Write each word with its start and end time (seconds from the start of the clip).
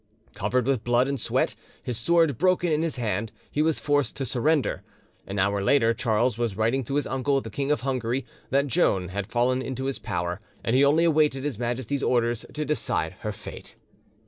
Covered 0.33 0.65
with 0.65 0.83
blood 0.83 1.07
and 1.07 1.21
sweat, 1.21 1.53
his 1.83 1.95
sword 1.95 2.39
broken 2.39 2.71
in 2.71 2.81
his 2.81 2.95
hand, 2.95 3.31
he 3.51 3.61
was 3.61 3.79
forced 3.79 4.15
to 4.17 4.25
surrender. 4.25 4.81
An 5.27 5.37
hour 5.37 5.63
later 5.63 5.93
Charles 5.93 6.39
was 6.39 6.57
writing 6.57 6.83
to 6.85 6.95
his 6.95 7.05
uncle, 7.05 7.39
the 7.39 7.51
King 7.51 7.69
of 7.69 7.81
Hungary, 7.81 8.25
that 8.49 8.65
Joan 8.65 9.09
had 9.09 9.27
fallen 9.27 9.61
into 9.61 9.85
his 9.85 9.99
power, 9.99 10.39
and 10.63 10.75
he 10.75 10.83
only 10.83 11.03
awaited 11.03 11.43
His 11.43 11.59
Majesty's 11.59 12.01
orders 12.01 12.47
to 12.51 12.65
decide 12.65 13.11
her 13.19 13.31
fate. 13.31 13.75